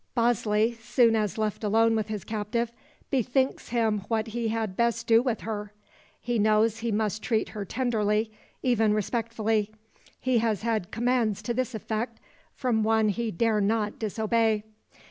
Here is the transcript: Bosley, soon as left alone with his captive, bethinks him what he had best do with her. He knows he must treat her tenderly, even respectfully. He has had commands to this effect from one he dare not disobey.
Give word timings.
Bosley, 0.15 0.73
soon 0.81 1.15
as 1.15 1.37
left 1.37 1.63
alone 1.63 1.95
with 1.95 2.07
his 2.07 2.23
captive, 2.23 2.71
bethinks 3.11 3.69
him 3.69 3.99
what 4.07 4.29
he 4.29 4.47
had 4.47 4.75
best 4.75 5.05
do 5.05 5.21
with 5.21 5.41
her. 5.41 5.73
He 6.19 6.39
knows 6.39 6.79
he 6.79 6.91
must 6.91 7.21
treat 7.21 7.49
her 7.49 7.65
tenderly, 7.65 8.31
even 8.63 8.95
respectfully. 8.95 9.69
He 10.19 10.39
has 10.39 10.63
had 10.63 10.89
commands 10.89 11.43
to 11.43 11.53
this 11.53 11.75
effect 11.75 12.19
from 12.55 12.81
one 12.81 13.09
he 13.09 13.29
dare 13.29 13.61
not 13.61 13.99
disobey. 13.99 14.63